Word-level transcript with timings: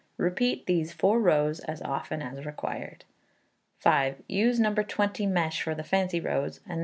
Repeat 0.17 0.65
these 0.65 0.91
four 0.91 1.19
rows 1.21 1.59
as 1.59 1.79
often 1.83 2.23
as 2.23 2.43
required. 2.43 3.05
v. 3.83 4.13
Use 4.27 4.59
No. 4.59 4.73
20 4.73 5.27
mesh 5.27 5.61
for 5.61 5.75
the 5.75 5.83
fancy 5.83 6.19
rows, 6.19 6.59
and 6.65 6.79
No. 6.79 6.79